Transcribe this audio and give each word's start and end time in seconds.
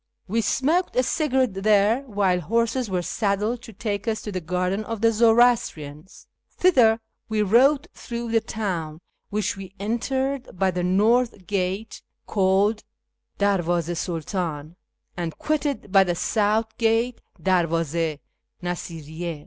We 0.27 0.41
smoked 0.41 0.95
a 0.95 1.03
cigarette 1.03 1.61
there, 1.61 2.01
while 2.07 2.39
horses 2.39 2.89
were 2.89 3.03
saddled 3.03 3.61
to 3.61 3.71
take 3.71 4.07
us 4.07 4.23
to 4.23 4.31
the 4.31 4.41
garden 4.41 4.83
of 4.83 5.01
the 5.01 5.11
Zoroastrians. 5.11 6.25
Thither 6.57 6.99
we 7.29 7.43
rode 7.43 7.87
through 7.93 8.31
the 8.31 8.39
town, 8.41 8.99
which 9.29 9.55
we 9.55 9.75
entered 9.79 10.57
by 10.57 10.71
the 10.71 10.81
north 10.81 11.45
gate 11.45 12.01
(called 12.25 12.83
Dcrivdz6 13.37 13.91
i 14.33 14.71
Sidtdni) 14.71 14.75
and 15.15 15.37
quitted 15.37 15.91
by 15.91 16.03
the 16.03 16.15
south 16.15 16.75
gate 16.79 17.21
{Derwdz6 17.39 17.97
i 18.07 18.19
Ndsiriyy6). 18.65 19.39